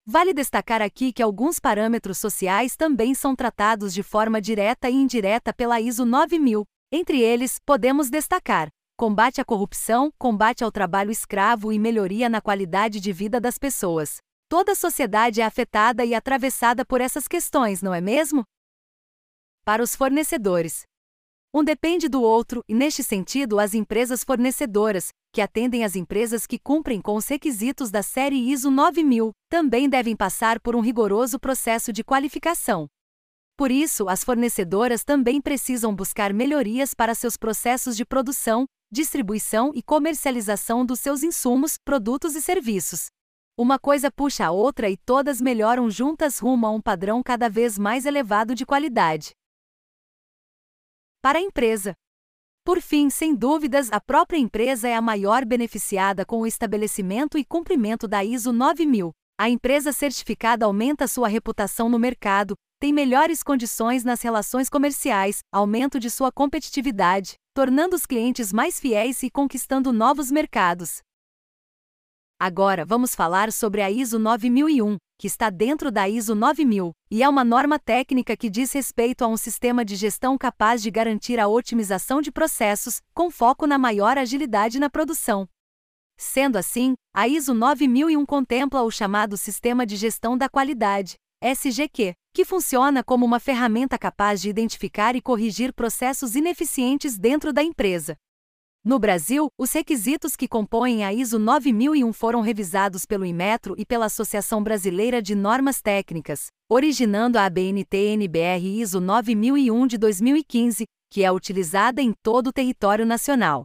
Vale 0.06 0.34
destacar 0.34 0.82
aqui 0.82 1.10
que 1.10 1.22
alguns 1.22 1.58
parâmetros 1.58 2.18
sociais 2.18 2.76
também 2.76 3.14
são 3.14 3.34
tratados 3.34 3.94
de 3.94 4.02
forma 4.02 4.42
direta 4.42 4.90
e 4.90 4.94
indireta 4.94 5.54
pela 5.54 5.80
ISO 5.80 6.04
9000. 6.04 6.64
Entre 6.92 7.20
eles, 7.20 7.58
podemos 7.64 8.10
destacar 8.10 8.68
combate 8.98 9.40
à 9.40 9.44
corrupção, 9.44 10.10
combate 10.18 10.64
ao 10.64 10.72
trabalho 10.72 11.12
escravo 11.12 11.72
e 11.72 11.78
melhoria 11.78 12.28
na 12.28 12.40
qualidade 12.40 12.98
de 12.98 13.12
vida 13.12 13.40
das 13.40 13.56
pessoas. 13.56 14.16
Toda 14.48 14.72
a 14.72 14.74
sociedade 14.74 15.40
é 15.40 15.44
afetada 15.44 16.04
e 16.04 16.16
atravessada 16.16 16.84
por 16.84 17.00
essas 17.00 17.28
questões, 17.28 17.80
não 17.80 17.94
é 17.94 18.00
mesmo? 18.00 18.42
Para 19.64 19.84
os 19.84 19.94
fornecedores, 19.94 20.82
um 21.54 21.62
depende 21.62 22.08
do 22.08 22.20
outro, 22.20 22.64
e 22.68 22.74
neste 22.74 23.04
sentido, 23.04 23.60
as 23.60 23.72
empresas 23.72 24.24
fornecedoras, 24.24 25.10
que 25.32 25.40
atendem 25.40 25.84
as 25.84 25.94
empresas 25.94 26.44
que 26.44 26.58
cumprem 26.58 27.00
com 27.00 27.14
os 27.14 27.28
requisitos 27.28 27.92
da 27.92 28.02
série 28.02 28.50
ISO 28.50 28.68
9000, 28.68 29.30
também 29.48 29.88
devem 29.88 30.16
passar 30.16 30.58
por 30.58 30.74
um 30.74 30.80
rigoroso 30.80 31.38
processo 31.38 31.92
de 31.92 32.02
qualificação. 32.02 32.88
Por 33.56 33.70
isso, 33.70 34.08
as 34.08 34.24
fornecedoras 34.24 35.04
também 35.04 35.40
precisam 35.40 35.94
buscar 35.94 36.32
melhorias 36.32 36.94
para 36.94 37.14
seus 37.14 37.36
processos 37.36 37.96
de 37.96 38.04
produção, 38.04 38.66
distribuição 38.90 39.72
e 39.74 39.82
comercialização 39.82 40.84
dos 40.84 41.00
seus 41.00 41.22
insumos, 41.22 41.76
produtos 41.76 42.34
e 42.34 42.42
serviços. 42.42 43.06
Uma 43.56 43.78
coisa 43.78 44.10
puxa 44.10 44.46
a 44.46 44.50
outra 44.50 44.88
e 44.88 44.96
todas 44.96 45.40
melhoram 45.40 45.90
juntas 45.90 46.38
rumo 46.38 46.66
a 46.66 46.70
um 46.70 46.80
padrão 46.80 47.22
cada 47.22 47.48
vez 47.48 47.78
mais 47.78 48.06
elevado 48.06 48.54
de 48.54 48.64
qualidade 48.64 49.32
para 51.20 51.38
a 51.38 51.42
empresa. 51.42 51.94
Por 52.64 52.80
fim, 52.80 53.10
sem 53.10 53.34
dúvidas, 53.34 53.90
a 53.90 54.00
própria 54.00 54.38
empresa 54.38 54.88
é 54.88 54.94
a 54.94 55.02
maior 55.02 55.44
beneficiada 55.44 56.24
com 56.24 56.40
o 56.40 56.46
estabelecimento 56.46 57.36
e 57.36 57.44
cumprimento 57.44 58.06
da 58.06 58.24
ISO 58.24 58.52
9000. 58.52 59.10
A 59.38 59.48
empresa 59.48 59.92
certificada 59.92 60.66
aumenta 60.66 61.08
sua 61.08 61.28
reputação 61.28 61.88
no 61.88 61.98
mercado, 61.98 62.54
tem 62.80 62.92
melhores 62.92 63.42
condições 63.42 64.04
nas 64.04 64.22
relações 64.22 64.68
comerciais, 64.68 65.40
aumento 65.52 65.98
de 65.98 66.08
sua 66.08 66.30
competitividade, 66.30 67.34
tornando 67.52 67.96
os 67.96 68.06
clientes 68.06 68.52
mais 68.52 68.78
fiéis 68.78 69.22
e 69.22 69.30
conquistando 69.30 69.92
novos 69.92 70.30
mercados. 70.30 70.98
Agora 72.40 72.84
vamos 72.84 73.16
falar 73.16 73.50
sobre 73.50 73.82
a 73.82 73.90
ISO 73.90 74.16
9001, 74.16 74.96
que 75.18 75.26
está 75.26 75.50
dentro 75.50 75.90
da 75.90 76.08
ISO 76.08 76.36
9000, 76.36 76.92
e 77.10 77.20
é 77.20 77.28
uma 77.28 77.42
norma 77.42 77.80
técnica 77.80 78.36
que 78.36 78.48
diz 78.48 78.70
respeito 78.70 79.24
a 79.24 79.26
um 79.26 79.36
sistema 79.36 79.84
de 79.84 79.96
gestão 79.96 80.38
capaz 80.38 80.80
de 80.80 80.88
garantir 80.88 81.40
a 81.40 81.48
otimização 81.48 82.22
de 82.22 82.30
processos, 82.30 83.00
com 83.12 83.28
foco 83.28 83.66
na 83.66 83.76
maior 83.76 84.16
agilidade 84.16 84.78
na 84.78 84.88
produção. 84.88 85.48
Sendo 86.16 86.56
assim, 86.56 86.94
a 87.12 87.26
ISO 87.26 87.54
9001 87.54 88.24
contempla 88.24 88.82
o 88.82 88.90
chamado 88.90 89.36
Sistema 89.36 89.84
de 89.84 89.96
Gestão 89.96 90.38
da 90.38 90.48
Qualidade, 90.48 91.16
SGQ, 91.42 92.14
que 92.38 92.44
funciona 92.44 93.02
como 93.02 93.26
uma 93.26 93.40
ferramenta 93.40 93.98
capaz 93.98 94.40
de 94.40 94.48
identificar 94.48 95.16
e 95.16 95.20
corrigir 95.20 95.72
processos 95.72 96.36
ineficientes 96.36 97.18
dentro 97.18 97.52
da 97.52 97.64
empresa, 97.64 98.16
no 98.84 98.96
Brasil, 98.96 99.48
os 99.58 99.72
requisitos 99.72 100.36
que 100.36 100.46
compõem 100.46 101.04
a 101.04 101.12
ISO 101.12 101.36
9001 101.36 102.12
foram 102.12 102.40
revisados 102.40 103.04
pelo 103.04 103.26
Inmetro 103.26 103.74
e 103.76 103.84
pela 103.84 104.06
Associação 104.06 104.62
Brasileira 104.62 105.20
de 105.20 105.34
Normas 105.34 105.82
Técnicas, 105.82 106.46
originando 106.70 107.38
a 107.38 107.44
ABNT-NBR 107.46 108.64
ISO 108.82 109.00
9001 109.00 109.86
de 109.88 109.98
2015, 109.98 110.84
que 111.10 111.24
é 111.24 111.32
utilizada 111.32 112.00
em 112.00 112.12
todo 112.22 112.46
o 112.46 112.52
território 112.52 113.04
nacional. 113.04 113.64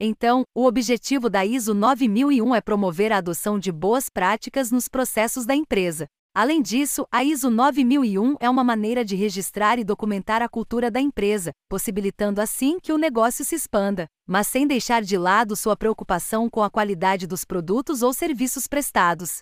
Então, 0.00 0.42
o 0.56 0.64
objetivo 0.64 1.28
da 1.28 1.44
ISO 1.44 1.74
9001 1.74 2.54
é 2.54 2.62
promover 2.62 3.12
a 3.12 3.18
adoção 3.18 3.58
de 3.58 3.70
boas 3.70 4.08
práticas 4.08 4.70
nos 4.70 4.88
processos 4.88 5.44
da 5.44 5.54
empresa, 5.54 6.06
Além 6.38 6.60
disso, 6.60 7.06
a 7.10 7.24
ISO 7.24 7.48
9001 7.48 8.36
é 8.38 8.50
uma 8.50 8.62
maneira 8.62 9.02
de 9.02 9.16
registrar 9.16 9.78
e 9.78 9.84
documentar 9.84 10.42
a 10.42 10.48
cultura 10.50 10.90
da 10.90 11.00
empresa, 11.00 11.50
possibilitando 11.66 12.42
assim 12.42 12.78
que 12.78 12.92
o 12.92 12.98
negócio 12.98 13.42
se 13.42 13.54
expanda, 13.54 14.06
mas 14.26 14.46
sem 14.46 14.66
deixar 14.66 15.00
de 15.00 15.16
lado 15.16 15.56
sua 15.56 15.74
preocupação 15.74 16.50
com 16.50 16.62
a 16.62 16.68
qualidade 16.68 17.26
dos 17.26 17.42
produtos 17.42 18.02
ou 18.02 18.12
serviços 18.12 18.66
prestados. 18.66 19.38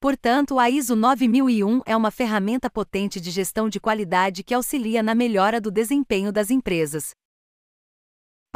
Portanto, 0.00 0.58
a 0.58 0.68
ISO 0.68 0.96
9001 0.96 1.82
é 1.86 1.96
uma 1.96 2.10
ferramenta 2.10 2.68
potente 2.68 3.20
de 3.20 3.30
gestão 3.30 3.68
de 3.68 3.78
qualidade 3.78 4.42
que 4.42 4.52
auxilia 4.52 5.04
na 5.04 5.14
melhora 5.14 5.60
do 5.60 5.70
desempenho 5.70 6.32
das 6.32 6.50
empresas. 6.50 7.10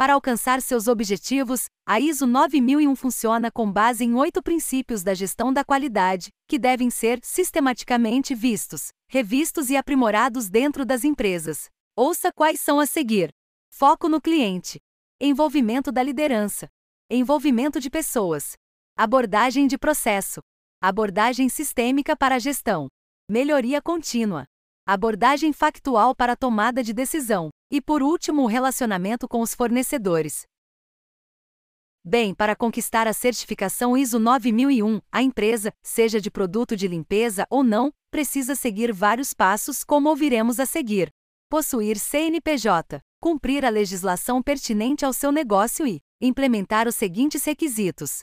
Para 0.01 0.15
alcançar 0.15 0.59
seus 0.63 0.87
objetivos, 0.87 1.65
a 1.85 1.99
ISO 1.99 2.25
9001 2.25 2.95
funciona 2.95 3.51
com 3.51 3.71
base 3.71 4.03
em 4.03 4.15
oito 4.15 4.41
princípios 4.41 5.03
da 5.03 5.13
gestão 5.13 5.53
da 5.53 5.63
qualidade, 5.63 6.29
que 6.47 6.57
devem 6.57 6.89
ser 6.89 7.19
sistematicamente 7.21 8.33
vistos, 8.33 8.87
revistos 9.07 9.69
e 9.69 9.77
aprimorados 9.77 10.49
dentro 10.49 10.83
das 10.83 11.03
empresas. 11.03 11.69
Ouça 11.95 12.31
quais 12.33 12.59
são 12.59 12.79
a 12.79 12.87
seguir: 12.87 13.29
foco 13.71 14.09
no 14.09 14.19
cliente, 14.19 14.79
envolvimento 15.19 15.91
da 15.91 16.01
liderança, 16.01 16.67
envolvimento 17.07 17.79
de 17.79 17.91
pessoas, 17.91 18.53
abordagem 18.97 19.67
de 19.67 19.77
processo, 19.77 20.41
abordagem 20.81 21.47
sistêmica 21.47 22.17
para 22.17 22.37
a 22.37 22.39
gestão, 22.39 22.87
melhoria 23.29 23.79
contínua, 23.79 24.45
abordagem 24.83 25.53
factual 25.53 26.15
para 26.15 26.33
a 26.33 26.35
tomada 26.35 26.81
de 26.81 26.91
decisão, 26.91 27.51
e 27.71 27.79
por 27.79 28.03
último, 28.03 28.43
o 28.43 28.47
relacionamento 28.47 29.27
com 29.27 29.39
os 29.39 29.55
fornecedores. 29.55 30.43
Bem, 32.03 32.33
para 32.33 32.55
conquistar 32.55 33.07
a 33.07 33.13
certificação 33.13 33.95
ISO 33.95 34.19
9001, 34.19 34.99
a 35.11 35.21
empresa, 35.21 35.71
seja 35.81 36.19
de 36.19 36.29
produto 36.29 36.75
de 36.75 36.87
limpeza 36.87 37.45
ou 37.49 37.63
não, 37.63 37.93
precisa 38.11 38.55
seguir 38.55 38.91
vários 38.91 39.33
passos, 39.33 39.83
como 39.83 40.09
ouviremos 40.09 40.59
a 40.59 40.65
seguir: 40.65 41.09
possuir 41.47 41.97
CNPJ, 41.97 42.99
cumprir 43.21 43.63
a 43.63 43.69
legislação 43.69 44.41
pertinente 44.41 45.05
ao 45.05 45.13
seu 45.13 45.31
negócio 45.31 45.87
e 45.87 46.01
implementar 46.19 46.87
os 46.87 46.95
seguintes 46.95 47.45
requisitos: 47.45 48.21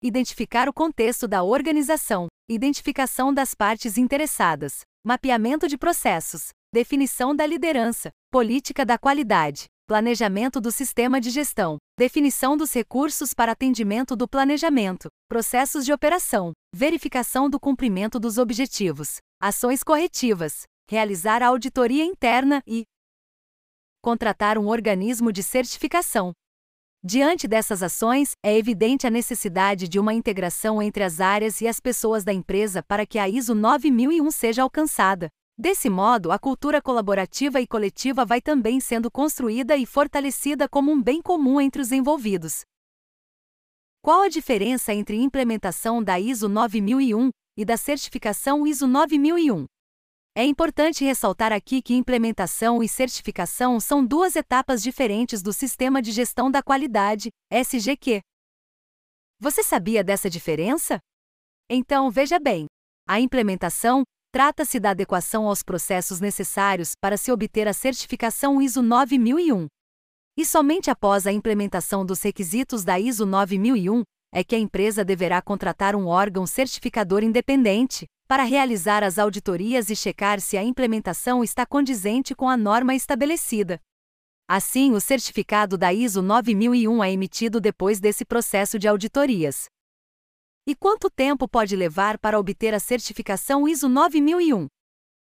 identificar 0.00 0.68
o 0.68 0.72
contexto 0.72 1.26
da 1.26 1.42
organização, 1.42 2.28
identificação 2.48 3.34
das 3.34 3.52
partes 3.52 3.98
interessadas, 3.98 4.82
mapeamento 5.04 5.66
de 5.66 5.76
processos, 5.76 6.50
definição 6.72 7.34
da 7.34 7.44
liderança, 7.44 8.10
política 8.30 8.86
da 8.86 8.96
qualidade, 8.96 9.66
planejamento 9.86 10.60
do 10.60 10.70
sistema 10.70 11.20
de 11.20 11.28
gestão, 11.28 11.78
definição 11.98 12.56
dos 12.56 12.72
recursos 12.72 13.34
para 13.34 13.52
atendimento 13.52 14.14
do 14.14 14.28
planejamento, 14.28 15.08
processos 15.28 15.84
de 15.84 15.92
operação, 15.92 16.52
verificação 16.72 17.50
do 17.50 17.58
cumprimento 17.58 18.20
dos 18.20 18.38
objetivos, 18.38 19.16
ações 19.42 19.82
corretivas, 19.82 20.62
realizar 20.88 21.42
a 21.42 21.48
auditoria 21.48 22.04
interna 22.04 22.62
e 22.66 22.84
contratar 24.00 24.56
um 24.56 24.68
organismo 24.68 25.32
de 25.32 25.42
certificação, 25.42 26.32
Diante 27.02 27.48
dessas 27.48 27.82
ações, 27.82 28.32
é 28.44 28.54
evidente 28.58 29.06
a 29.06 29.10
necessidade 29.10 29.88
de 29.88 29.98
uma 29.98 30.12
integração 30.12 30.82
entre 30.82 31.02
as 31.02 31.18
áreas 31.18 31.62
e 31.62 31.66
as 31.66 31.80
pessoas 31.80 32.24
da 32.24 32.32
empresa 32.32 32.82
para 32.82 33.06
que 33.06 33.18
a 33.18 33.26
ISO 33.26 33.54
9001 33.54 34.30
seja 34.30 34.62
alcançada. 34.62 35.30
Desse 35.60 35.90
modo, 35.90 36.32
a 36.32 36.38
cultura 36.38 36.80
colaborativa 36.80 37.60
e 37.60 37.66
coletiva 37.66 38.24
vai 38.24 38.40
também 38.40 38.80
sendo 38.80 39.10
construída 39.10 39.76
e 39.76 39.84
fortalecida 39.84 40.66
como 40.66 40.90
um 40.90 41.02
bem 41.02 41.20
comum 41.20 41.60
entre 41.60 41.82
os 41.82 41.92
envolvidos. 41.92 42.62
Qual 44.02 44.22
a 44.22 44.28
diferença 44.30 44.94
entre 44.94 45.18
implementação 45.18 46.02
da 46.02 46.18
ISO 46.18 46.48
9001 46.48 47.28
e 47.58 47.64
da 47.66 47.76
certificação 47.76 48.66
ISO 48.66 48.86
9001? 48.86 49.66
É 50.34 50.46
importante 50.46 51.04
ressaltar 51.04 51.52
aqui 51.52 51.82
que 51.82 51.92
implementação 51.92 52.82
e 52.82 52.88
certificação 52.88 53.78
são 53.78 54.02
duas 54.02 54.36
etapas 54.36 54.82
diferentes 54.82 55.42
do 55.42 55.52
Sistema 55.52 56.00
de 56.00 56.10
Gestão 56.10 56.50
da 56.50 56.62
Qualidade, 56.62 57.28
SGQ. 57.52 58.22
Você 59.38 59.62
sabia 59.62 60.02
dessa 60.02 60.30
diferença? 60.30 60.98
Então, 61.68 62.10
veja 62.10 62.38
bem: 62.38 62.64
a 63.06 63.20
implementação 63.20 64.04
trata-se 64.32 64.78
da 64.78 64.90
adequação 64.90 65.46
aos 65.46 65.62
processos 65.62 66.20
necessários 66.20 66.92
para 67.00 67.16
se 67.16 67.32
obter 67.32 67.66
a 67.66 67.72
certificação 67.72 68.62
ISO 68.62 68.82
9001. 68.82 69.66
E 70.36 70.46
somente 70.46 70.90
após 70.90 71.26
a 71.26 71.32
implementação 71.32 72.06
dos 72.06 72.22
requisitos 72.22 72.84
da 72.84 72.98
ISO 72.98 73.26
9001 73.26 74.02
é 74.32 74.44
que 74.44 74.54
a 74.54 74.58
empresa 74.58 75.04
deverá 75.04 75.42
contratar 75.42 75.96
um 75.96 76.06
órgão 76.06 76.46
certificador 76.46 77.24
independente, 77.24 78.06
para 78.28 78.44
realizar 78.44 79.02
as 79.02 79.18
auditorias 79.18 79.90
e 79.90 79.96
checar 79.96 80.40
se 80.40 80.56
a 80.56 80.62
implementação 80.62 81.42
está 81.42 81.66
condizente 81.66 82.32
com 82.32 82.48
a 82.48 82.56
norma 82.56 82.94
estabelecida. 82.94 83.80
Assim, 84.48 84.92
o 84.92 85.00
certificado 85.00 85.76
da 85.76 85.92
ISO 85.92 86.22
9001 86.22 87.02
é 87.02 87.12
emitido 87.12 87.60
depois 87.60 87.98
desse 87.98 88.24
processo 88.24 88.78
de 88.78 88.86
auditorias. 88.86 89.64
E 90.70 90.74
quanto 90.76 91.10
tempo 91.10 91.48
pode 91.48 91.74
levar 91.74 92.16
para 92.16 92.38
obter 92.38 92.72
a 92.74 92.78
certificação 92.78 93.66
ISO 93.66 93.88
9001? 93.88 94.68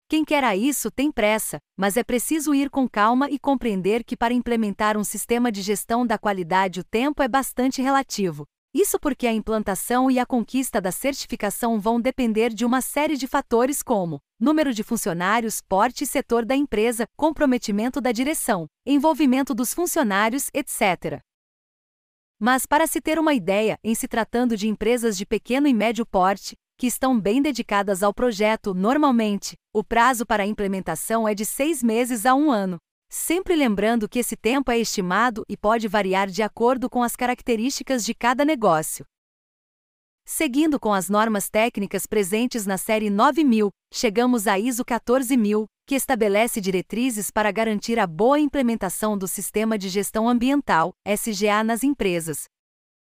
Quem 0.08 0.24
quer 0.24 0.44
a 0.44 0.56
isso 0.56 0.92
tem 0.92 1.12
pressa, 1.12 1.58
mas 1.76 1.98
é 1.98 2.04
preciso 2.04 2.54
ir 2.54 2.70
com 2.70 2.88
calma 2.88 3.28
e 3.28 3.40
compreender 3.40 4.04
que 4.04 4.16
para 4.16 4.36
implementar 4.36 4.96
um 4.96 5.04
sistema 5.04 5.52
de 5.52 5.64
gestão 5.64 6.06
da 6.06 6.16
qualidade 6.16 6.80
o 6.80 6.84
tempo 6.84 7.24
é 7.24 7.28
bastante 7.28 7.82
relativo. 7.82 8.46
Isso 8.72 9.00
porque 9.00 9.26
a 9.26 9.34
implantação 9.34 10.12
e 10.12 10.20
a 10.20 10.28
conquista 10.28 10.80
da 10.80 10.92
certificação 10.92 11.80
vão 11.80 12.00
depender 12.00 12.54
de 12.54 12.64
uma 12.64 12.80
série 12.80 13.18
de 13.18 13.26
fatores 13.26 13.82
como 13.82 14.20
número 14.40 14.72
de 14.72 14.84
funcionários, 14.84 15.60
porte 15.68 16.04
e 16.04 16.08
setor 16.08 16.46
da 16.46 16.56
empresa, 16.56 17.08
comprometimento 17.18 18.00
da 18.00 18.12
direção, 18.12 18.68
envolvimento 18.86 19.56
dos 19.56 19.74
funcionários, 19.74 20.52
etc. 20.54 21.20
Mas 22.44 22.66
para 22.66 22.88
se 22.88 23.00
ter 23.00 23.20
uma 23.20 23.36
ideia, 23.36 23.78
em 23.84 23.94
se 23.94 24.08
tratando 24.08 24.58
de 24.58 24.68
empresas 24.68 25.16
de 25.16 25.28
pequeno 25.28 25.68
e 25.68 25.74
médio 25.76 26.04
porte, 26.04 26.56
que 26.76 26.88
estão 26.88 27.20
bem 27.20 27.40
dedicadas 27.40 28.02
ao 28.02 28.12
projeto, 28.12 28.74
normalmente, 28.74 29.54
o 29.72 29.84
prazo 29.84 30.26
para 30.26 30.42
a 30.42 30.48
implementação 30.48 31.28
é 31.28 31.36
de 31.36 31.46
seis 31.46 31.84
meses 31.84 32.26
a 32.26 32.34
um 32.34 32.50
ano, 32.50 32.80
sempre 33.12 33.56
lembrando 33.56 34.10
que 34.10 34.18
esse 34.18 34.36
tempo 34.36 34.72
é 34.72 34.80
estimado 34.80 35.44
e 35.48 35.56
pode 35.56 35.88
variar 35.88 36.28
de 36.32 36.42
acordo 36.42 36.90
com 36.90 37.04
as 37.04 37.16
características 37.16 38.04
de 38.04 38.16
cada 38.16 38.44
negócio. 38.44 39.06
Seguindo 40.26 40.80
com 40.80 40.92
as 40.92 41.10
normas 41.10 41.48
técnicas 41.48 42.08
presentes 42.08 42.66
na 42.66 42.80
série 42.80 43.12
9000, 43.12 43.70
chegamos 43.94 44.48
à 44.48 44.58
ISO 44.58 44.84
14000, 44.84 45.68
que 45.86 45.96
estabelece 45.96 46.62
diretrizes 46.62 47.30
para 47.30 47.52
garantir 47.52 48.00
a 48.00 48.08
boa 48.08 48.40
implementação 48.40 49.18
do 49.18 49.28
Sistema 49.28 49.78
de 49.78 49.90
Gestão 49.90 50.30
Ambiental, 50.30 50.94
SGA, 51.06 51.64
nas 51.64 51.84
empresas, 51.84 52.46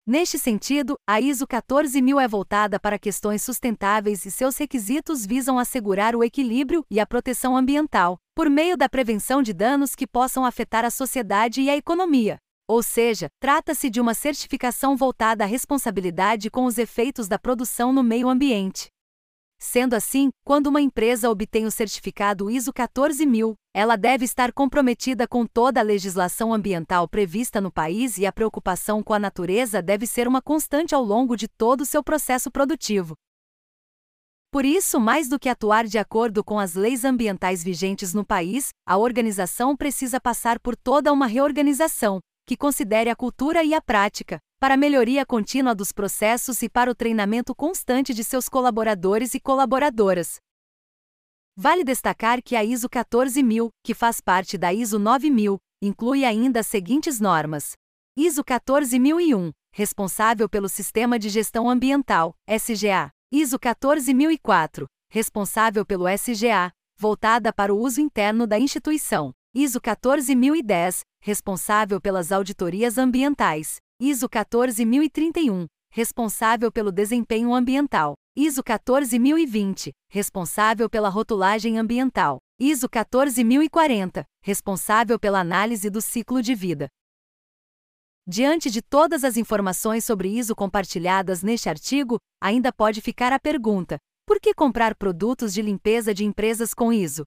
Neste 0.06 0.38
sentido, 0.38 0.96
a 1.08 1.22
ISO 1.22 1.48
14000 1.48 2.20
é 2.20 2.28
voltada 2.28 2.78
para 2.78 3.00
questões 3.00 3.42
sustentáveis 3.42 4.26
e 4.26 4.32
seus 4.32 4.58
requisitos 4.58 5.26
visam 5.26 5.58
assegurar 5.58 6.14
o 6.14 6.22
equilíbrio 6.22 6.86
e 6.92 7.00
a 7.00 7.06
proteção 7.06 7.56
ambiental, 7.56 8.18
por 8.36 8.50
meio 8.50 8.76
da 8.76 8.90
prevenção 8.90 9.42
de 9.42 9.54
danos 9.54 9.96
que 9.96 10.06
possam 10.06 10.44
afetar 10.44 10.84
a 10.84 10.90
sociedade 10.90 11.62
e 11.62 11.70
a 11.70 11.78
economia. 11.78 12.38
Ou 12.68 12.84
seja, 12.84 13.30
trata-se 13.40 13.90
de 13.90 14.02
uma 14.02 14.14
certificação 14.14 14.98
voltada 14.98 15.46
à 15.46 15.48
responsabilidade 15.48 16.50
com 16.50 16.66
os 16.66 16.78
efeitos 16.78 17.30
da 17.30 17.40
produção 17.40 17.94
no 17.94 18.04
meio 18.04 18.28
ambiente. 18.28 18.90
Sendo 19.66 19.94
assim, 19.94 20.30
quando 20.44 20.68
uma 20.68 20.82
empresa 20.82 21.30
obtém 21.30 21.66
o 21.66 21.72
certificado 21.72 22.52
ISO 22.52 22.74
14000, 22.74 23.56
ela 23.74 23.96
deve 23.96 24.26
estar 24.26 24.52
comprometida 24.52 25.26
com 25.26 25.46
toda 25.46 25.80
a 25.80 25.84
legislação 25.84 26.54
ambiental 26.54 27.08
prevista 27.08 27.62
no 27.62 27.72
país 27.72 28.18
e 28.18 28.26
a 28.26 28.32
preocupação 28.34 29.02
com 29.02 29.14
a 29.14 29.20
natureza 29.20 29.82
deve 29.82 30.06
ser 30.06 30.28
uma 30.28 30.42
constante 30.42 30.94
ao 30.94 31.02
longo 31.02 31.38
de 31.38 31.48
todo 31.48 31.80
o 31.80 31.86
seu 31.86 32.04
processo 32.04 32.52
produtivo. 32.52 33.16
Por 34.52 34.66
isso, 34.66 35.00
mais 35.00 35.30
do 35.30 35.40
que 35.40 35.48
atuar 35.48 35.86
de 35.86 35.98
acordo 35.98 36.44
com 36.44 36.60
as 36.60 36.76
leis 36.76 37.06
ambientais 37.06 37.64
vigentes 37.64 38.14
no 38.14 38.26
país, 38.26 38.68
a 38.86 38.98
organização 38.98 39.78
precisa 39.78 40.20
passar 40.20 40.60
por 40.60 40.76
toda 40.76 41.12
uma 41.14 41.26
reorganização, 41.26 42.20
que 42.46 42.58
considere 42.58 43.10
a 43.10 43.16
cultura 43.16 43.64
e 43.64 43.74
a 43.74 43.82
prática, 43.82 44.40
para 44.60 44.76
a 44.76 44.78
melhoria 44.78 45.26
contínua 45.26 45.76
dos 45.76 45.92
processos 45.92 46.62
e 46.62 46.70
para 46.70 46.90
o 46.90 46.96
treinamento 46.96 47.54
constante 47.54 48.14
de 48.14 48.24
seus 48.24 48.48
colaboradores 48.48 49.34
e 49.34 49.40
colaboradoras. 49.40 50.38
Vale 51.56 51.84
destacar 51.84 52.42
que 52.42 52.56
a 52.56 52.64
ISO 52.64 52.90
14000, 52.90 53.70
que 53.84 53.94
faz 53.94 54.20
parte 54.20 54.58
da 54.58 54.74
ISO 54.74 54.98
9000, 54.98 55.58
inclui 55.82 56.26
ainda 56.26 56.62
as 56.62 56.68
seguintes 56.68 57.20
normas: 57.20 57.74
ISO 58.18 58.44
14001, 58.44 59.52
responsável 59.72 60.48
pelo 60.50 60.70
Sistema 60.70 61.20
de 61.20 61.30
Gestão 61.30 61.70
Ambiental, 61.70 62.34
SGA. 62.48 63.12
ISO 63.32 63.58
14004, 63.58 64.86
responsável 65.10 65.84
pelo 65.84 66.06
SGA, 66.08 66.72
voltada 66.96 67.52
para 67.52 67.74
o 67.74 67.80
uso 67.80 68.00
interno 68.00 68.46
da 68.46 68.60
instituição. 68.60 69.34
ISO 69.56 69.80
14010, 69.80 71.02
responsável 71.22 72.02
pelas 72.02 72.32
auditorias 72.32 72.98
ambientais. 72.98 73.78
ISO 74.00 74.28
14031, 74.28 75.68
responsável 75.92 76.72
pelo 76.72 76.92
desempenho 76.92 77.54
ambiental. 77.54 78.16
ISO 78.36 78.64
14020, 78.64 79.92
responsável 80.10 80.90
pela 80.90 81.08
rotulagem 81.08 81.78
ambiental. 81.78 82.40
ISO 82.60 82.90
14040, 82.90 84.26
responsável 84.42 85.20
pela 85.20 85.42
análise 85.42 85.88
do 85.88 86.02
ciclo 86.02 86.42
de 86.42 86.56
vida. 86.56 86.88
Diante 88.28 88.72
de 88.72 88.82
todas 88.82 89.24
as 89.24 89.38
informações 89.38 90.04
sobre 90.04 90.30
ISO 90.30 90.56
compartilhadas 90.56 91.44
neste 91.44 91.70
artigo, 91.70 92.18
ainda 92.42 92.74
pode 92.74 93.02
ficar 93.02 93.32
a 93.32 93.38
pergunta: 93.38 94.00
por 94.26 94.40
que 94.40 94.52
comprar 94.52 94.96
produtos 94.96 95.54
de 95.54 95.62
limpeza 95.62 96.12
de 96.12 96.26
empresas 96.26 96.74
com 96.74 96.92
ISO? 96.92 97.24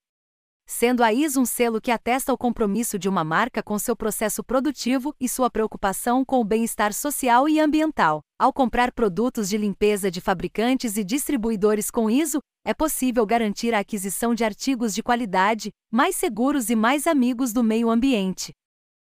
Sendo 0.67 1.03
a 1.03 1.13
ISO 1.13 1.41
um 1.41 1.47
selo 1.47 1.81
que 1.81 1.91
atesta 1.91 2.33
o 2.33 2.37
compromisso 2.39 2.99
de 2.99 3.09
uma 3.09 3.23
marca 3.23 3.63
com 3.63 3.79
seu 3.79 3.95
processo 3.95 4.43
produtivo 4.43 5.15
e 5.21 5.29
sua 5.29 5.49
preocupação 5.49 6.25
com 6.25 6.41
o 6.41 6.45
bem-estar 6.45 6.93
social 6.93 7.49
e 7.49 7.61
ambiental. 7.61 8.21
Ao 8.39 8.53
comprar 8.53 8.93
produtos 8.93 9.49
de 9.49 9.57
limpeza 9.57 10.11
de 10.11 10.21
fabricantes 10.21 10.97
e 10.97 11.05
distribuidores 11.05 11.91
com 11.91 12.11
ISO, 12.11 12.41
é 12.65 12.75
possível 12.75 13.25
garantir 13.25 13.73
a 13.73 13.79
aquisição 13.79 14.35
de 14.35 14.43
artigos 14.43 14.93
de 14.93 15.03
qualidade, 15.03 15.71
mais 15.91 16.17
seguros 16.17 16.69
e 16.69 16.75
mais 16.75 17.07
amigos 17.07 17.53
do 17.53 17.63
meio 17.63 17.89
ambiente. 17.89 18.53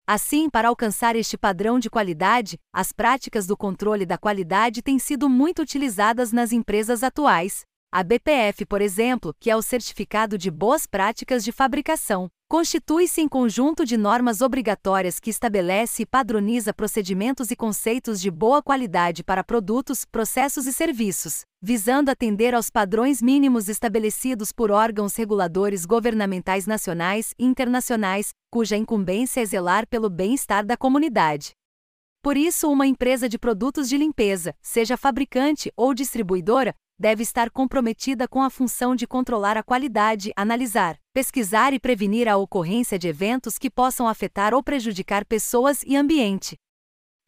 Assim, 0.06 0.50
para 0.50 0.68
alcançar 0.68 1.14
este 1.14 1.38
padrão 1.38 1.78
de 1.78 1.88
qualidade, 1.88 2.58
as 2.72 2.92
práticas 2.92 3.46
do 3.46 3.56
controle 3.56 4.04
da 4.04 4.18
qualidade 4.18 4.82
têm 4.82 4.98
sido 4.98 5.28
muito 5.28 5.62
utilizadas 5.62 6.32
nas 6.32 6.50
empresas 6.50 7.02
atuais, 7.04 7.62
a 7.94 8.02
BPF, 8.02 8.64
por 8.64 8.80
exemplo, 8.80 9.36
que 9.38 9.50
é 9.50 9.54
o 9.54 9.60
Certificado 9.60 10.38
de 10.38 10.50
Boas 10.50 10.86
Práticas 10.86 11.44
de 11.44 11.52
Fabricação, 11.52 12.30
constitui-se 12.48 13.20
em 13.20 13.28
conjunto 13.28 13.84
de 13.84 13.98
normas 13.98 14.40
obrigatórias 14.40 15.20
que 15.20 15.28
estabelece 15.28 16.02
e 16.04 16.06
padroniza 16.06 16.72
procedimentos 16.72 17.50
e 17.50 17.56
conceitos 17.56 18.18
de 18.18 18.30
boa 18.30 18.62
qualidade 18.62 19.22
para 19.22 19.44
produtos, 19.44 20.06
processos 20.06 20.66
e 20.66 20.72
serviços, 20.72 21.42
visando 21.60 22.10
atender 22.10 22.54
aos 22.54 22.70
padrões 22.70 23.20
mínimos 23.20 23.68
estabelecidos 23.68 24.52
por 24.52 24.70
órgãos 24.70 25.14
reguladores 25.14 25.84
governamentais 25.84 26.66
nacionais 26.66 27.34
e 27.38 27.44
internacionais, 27.44 28.30
cuja 28.50 28.74
incumbência 28.74 29.42
é 29.42 29.44
zelar 29.44 29.86
pelo 29.86 30.08
bem-estar 30.08 30.64
da 30.64 30.78
comunidade. 30.78 31.52
Por 32.22 32.38
isso, 32.38 32.70
uma 32.70 32.86
empresa 32.86 33.28
de 33.28 33.38
produtos 33.38 33.86
de 33.86 33.98
limpeza, 33.98 34.54
seja 34.62 34.96
fabricante 34.96 35.70
ou 35.76 35.92
distribuidora, 35.92 36.74
deve 37.02 37.24
estar 37.24 37.50
comprometida 37.50 38.28
com 38.28 38.40
a 38.40 38.48
função 38.48 38.94
de 38.94 39.08
controlar 39.08 39.56
a 39.56 39.62
qualidade, 39.64 40.32
analisar, 40.36 40.96
pesquisar 41.12 41.74
e 41.74 41.80
prevenir 41.80 42.28
a 42.28 42.36
ocorrência 42.36 42.96
de 42.96 43.08
eventos 43.08 43.58
que 43.58 43.68
possam 43.68 44.06
afetar 44.06 44.54
ou 44.54 44.62
prejudicar 44.62 45.24
pessoas 45.24 45.82
e 45.84 45.96
ambiente. 45.96 46.54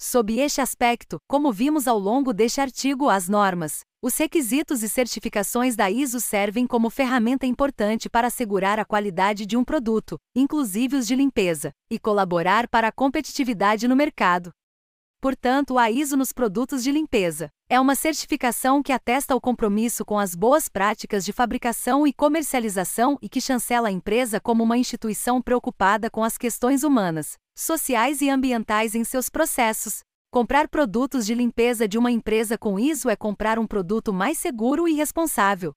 Sob 0.01 0.39
este 0.39 0.61
aspecto, 0.61 1.17
como 1.27 1.53
vimos 1.53 1.89
ao 1.89 1.99
longo 1.99 2.33
deste 2.33 2.61
artigo, 2.61 3.09
as 3.09 3.29
normas, 3.29 3.81
os 4.01 4.17
requisitos 4.17 4.85
e 4.85 4.89
certificações 4.89 5.75
da 5.75 5.91
ISO 5.91 6.21
servem 6.21 6.69
como 6.69 6.89
ferramenta 6.89 7.45
importante 7.45 8.09
para 8.09 8.29
assegurar 8.29 8.79
a 8.79 8.85
qualidade 8.85 9.45
de 9.45 9.57
um 9.57 9.65
produto, 9.65 10.17
inclusive 10.37 10.95
os 10.95 11.05
de 11.05 11.17
limpeza, 11.17 11.73
e 11.91 11.99
colaborar 11.99 12.69
para 12.69 12.87
a 12.87 12.93
competitividade 12.93 13.89
no 13.89 13.97
mercado. 13.97 14.53
Portanto, 15.25 15.79
a 15.79 15.91
ISO 15.91 16.19
nos 16.19 16.33
produtos 16.33 16.83
de 16.85 16.93
limpeza 16.93 17.49
é 17.67 17.81
uma 17.81 17.95
certificação 17.95 18.83
que 18.83 18.93
atesta 18.93 19.35
o 19.35 19.41
compromisso 19.41 20.05
com 20.05 20.19
as 20.19 20.35
boas 20.35 20.69
práticas 20.69 21.25
de 21.25 21.33
fabricação 21.33 22.07
e 22.07 22.13
comercialização 22.13 23.17
e 23.23 23.29
que 23.31 23.41
chancela 23.41 23.89
a 23.89 23.91
empresa 23.91 24.39
como 24.39 24.63
uma 24.63 24.77
instituição 24.77 25.41
preocupada 25.41 26.11
com 26.11 26.23
as 26.23 26.37
questões 26.37 26.83
humanas, 26.85 27.39
sociais 27.57 28.21
e 28.21 28.29
ambientais 28.29 28.95
em 28.95 29.03
seus 29.03 29.31
processos. 29.31 30.01
Comprar 30.31 30.69
produtos 30.69 31.25
de 31.25 31.35
limpeza 31.35 31.89
de 31.89 31.97
uma 31.97 32.11
empresa 32.11 32.59
com 32.59 32.79
ISO 32.79 33.09
é 33.09 33.17
comprar 33.17 33.59
um 33.59 33.67
produto 33.67 34.13
mais 34.13 34.37
seguro 34.37 34.87
e 34.87 34.93
responsável. 34.93 35.73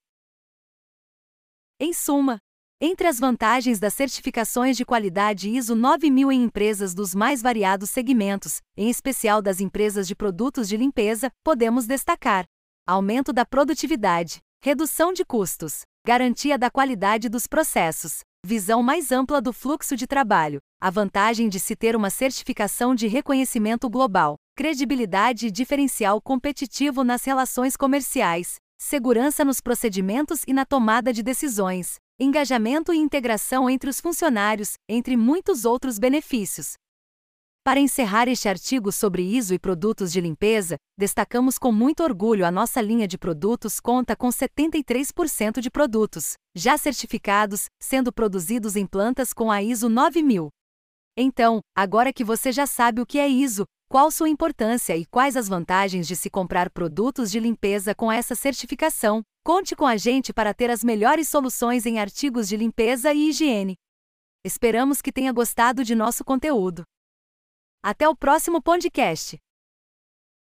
Em 1.80 1.94
suma, 1.94 2.38
entre 2.80 3.08
as 3.08 3.20
vantagens 3.20 3.80
das 3.80 3.96
certificações 3.96 4.78
de 4.78 4.86
qualidade 4.86 5.50
ISO 5.50 5.76
9000 5.76 6.32
em 6.32 6.44
empresas 6.44 6.94
dos 6.94 7.16
mais 7.16 7.42
variados 7.42 7.90
segmentos, 7.90 8.62
em 8.78 8.88
especial 8.88 9.42
das 9.42 9.60
empresas 9.60 10.08
de 10.08 10.16
produtos 10.16 10.70
de 10.70 10.78
limpeza, 10.78 11.32
podemos 11.44 11.88
destacar: 11.88 12.46
aumento 12.86 13.34
da 13.34 13.44
produtividade, 13.46 14.40
redução 14.64 15.12
de 15.12 15.26
custos, 15.26 15.82
garantia 16.06 16.56
da 16.56 16.70
qualidade 16.70 17.30
dos 17.30 17.48
processos, 17.48 18.20
visão 18.46 18.84
mais 18.84 19.12
ampla 19.12 19.42
do 19.42 19.52
fluxo 19.52 19.96
de 19.96 20.06
trabalho, 20.06 20.60
a 20.80 20.92
vantagem 20.92 21.50
de 21.50 21.60
se 21.60 21.76
ter 21.76 21.96
uma 21.96 22.12
certificação 22.12 22.94
de 22.94 23.08
reconhecimento 23.08 23.90
global, 23.90 24.36
credibilidade 24.56 25.48
e 25.48 25.52
diferencial 25.52 26.22
competitivo 26.22 27.04
nas 27.04 27.26
relações 27.26 27.76
comerciais, 27.76 28.58
segurança 28.78 29.44
nos 29.44 29.60
procedimentos 29.60 30.44
e 30.48 30.54
na 30.54 30.64
tomada 30.64 31.12
de 31.12 31.24
decisões, 31.24 31.98
engajamento 32.20 32.92
e 32.92 32.98
integração 32.98 33.70
entre 33.70 33.90
os 33.90 34.00
funcionários, 34.00 34.74
entre 34.90 35.16
muitos 35.16 35.66
outros 35.66 36.00
benefícios. 36.00 36.74
Para 37.64 37.80
encerrar 37.80 38.28
este 38.28 38.48
artigo 38.48 38.92
sobre 38.92 39.22
ISO 39.22 39.54
e 39.54 39.60
produtos 39.60 40.12
de 40.12 40.22
limpeza, 40.22 40.78
destacamos 40.98 41.58
com 41.58 41.72
muito 41.72 42.02
orgulho 42.02 42.46
a 42.46 42.50
nossa 42.50 42.82
linha 42.82 43.08
de 43.08 43.18
produtos 43.18 43.80
conta 43.80 44.16
com 44.16 44.30
73% 44.30 45.60
de 45.60 45.70
produtos 45.70 46.34
já 46.56 46.78
certificados, 46.78 47.66
sendo 47.80 48.12
produzidos 48.12 48.76
em 48.76 48.88
plantas 48.88 49.32
com 49.32 49.52
a 49.52 49.62
ISO 49.62 49.90
9000. 49.90 50.50
Então, 51.16 51.60
agora 51.76 52.14
que 52.14 52.24
você 52.24 52.52
já 52.52 52.66
sabe 52.66 53.02
o 53.02 53.06
que 53.06 53.20
é 53.20 53.28
ISO, 53.28 53.66
qual 53.90 54.12
sua 54.12 54.30
importância 54.30 54.96
e 54.96 55.06
quais 55.06 55.38
as 55.38 55.48
vantagens 55.48 56.08
de 56.08 56.16
se 56.16 56.30
comprar 56.30 56.70
produtos 56.70 57.32
de 57.32 57.40
limpeza 57.40 57.96
com 57.96 58.12
essa 58.12 58.36
certificação, 58.36 59.24
Conte 59.48 59.78
com 59.78 59.86
a 59.86 59.96
gente 59.96 60.34
para 60.34 60.54
ter 60.54 60.70
as 60.70 60.84
melhores 60.84 61.30
soluções 61.30 61.86
em 61.86 62.00
artigos 62.00 62.50
de 62.50 62.58
limpeza 62.58 63.14
e 63.14 63.30
higiene. 63.30 63.78
Esperamos 64.44 65.02
que 65.02 65.10
tenha 65.10 65.32
gostado 65.32 65.86
de 65.86 65.96
nosso 65.96 66.26
conteúdo. 66.26 66.84
Até 67.82 68.10
o 68.10 68.14
próximo 68.14 68.62
podcast! 68.62 69.38